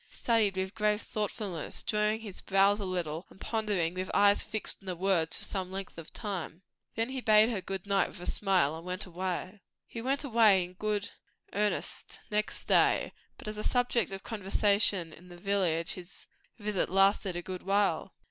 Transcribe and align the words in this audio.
Studied 0.09 0.57
with 0.57 0.73
grave 0.73 1.03
thoughtfulness, 1.03 1.83
drawing 1.83 2.21
his 2.21 2.41
brows 2.41 2.79
a 2.79 2.85
little, 2.85 3.27
and 3.29 3.39
pondering 3.39 3.93
with 3.93 4.09
eyes 4.15 4.43
fixed 4.43 4.81
on 4.81 4.87
the 4.87 4.95
words 4.95 5.37
for 5.37 5.43
some 5.43 5.71
length 5.71 5.95
of 5.99 6.11
time. 6.11 6.63
Then 6.95 7.09
he 7.09 7.21
bade 7.21 7.49
her 7.49 7.61
good 7.61 7.85
night 7.85 8.07
with 8.07 8.19
a 8.19 8.25
smile, 8.25 8.75
and 8.75 8.83
went 8.83 9.05
away. 9.05 9.61
He 9.85 10.01
went 10.01 10.23
away 10.23 10.63
in 10.63 10.73
good 10.73 11.11
earnest 11.53 12.21
next 12.31 12.63
day; 12.65 13.13
but 13.37 13.47
as 13.47 13.59
a 13.59 13.63
subject 13.63 14.11
of 14.11 14.23
conversation 14.23 15.13
in 15.13 15.27
the 15.27 15.37
village 15.37 15.91
his 15.91 16.25
visit 16.57 16.89
lasted 16.89 17.35
a 17.35 17.43
good 17.43 17.61
while. 17.61 18.15